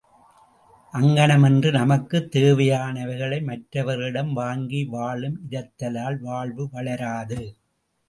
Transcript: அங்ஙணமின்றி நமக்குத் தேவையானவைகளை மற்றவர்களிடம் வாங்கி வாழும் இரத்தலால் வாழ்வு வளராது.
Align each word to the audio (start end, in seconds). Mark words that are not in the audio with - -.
அங்ஙணமின்றி 0.93 1.71
நமக்குத் 1.71 2.35
தேவையானவைகளை 2.35 3.39
மற்றவர்களிடம் 3.43 4.33
வாங்கி 4.33 4.83
வாழும் 4.85 5.39
இரத்தலால் 5.49 6.19
வாழ்வு 6.19 6.69
வளராது. 6.71 7.41